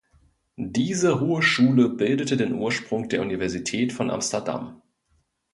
[0.57, 4.81] Diese Hohe Schule bildete den Ursprung der Universität von Amsterdam.